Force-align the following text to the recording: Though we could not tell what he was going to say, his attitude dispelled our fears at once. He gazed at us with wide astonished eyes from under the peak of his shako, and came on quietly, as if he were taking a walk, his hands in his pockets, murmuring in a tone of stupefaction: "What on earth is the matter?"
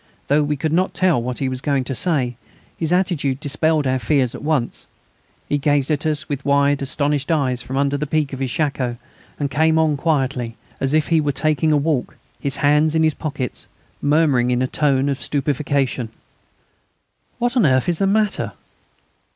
Though 0.29 0.41
we 0.41 0.55
could 0.57 0.73
not 0.73 0.95
tell 0.95 1.21
what 1.21 1.37
he 1.37 1.47
was 1.47 1.61
going 1.61 1.83
to 1.83 1.93
say, 1.93 2.35
his 2.75 2.91
attitude 2.91 3.39
dispelled 3.39 3.85
our 3.85 3.99
fears 3.99 4.33
at 4.33 4.41
once. 4.41 4.87
He 5.47 5.59
gazed 5.59 5.91
at 5.91 6.07
us 6.07 6.27
with 6.27 6.43
wide 6.43 6.81
astonished 6.81 7.29
eyes 7.31 7.61
from 7.61 7.77
under 7.77 7.97
the 7.97 8.07
peak 8.07 8.33
of 8.33 8.39
his 8.39 8.49
shako, 8.49 8.97
and 9.39 9.51
came 9.51 9.77
on 9.77 9.97
quietly, 9.97 10.57
as 10.79 10.95
if 10.95 11.09
he 11.09 11.21
were 11.21 11.31
taking 11.31 11.71
a 11.71 11.77
walk, 11.77 12.17
his 12.39 12.55
hands 12.55 12.95
in 12.95 13.03
his 13.03 13.13
pockets, 13.13 13.67
murmuring 14.01 14.49
in 14.49 14.63
a 14.63 14.67
tone 14.67 15.07
of 15.07 15.21
stupefaction: 15.21 16.09
"What 17.37 17.55
on 17.55 17.67
earth 17.67 17.87
is 17.87 17.99
the 17.99 18.07
matter?" 18.07 18.53